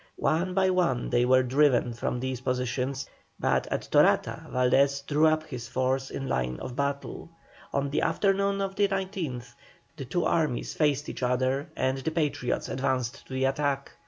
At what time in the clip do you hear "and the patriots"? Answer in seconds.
11.75-12.67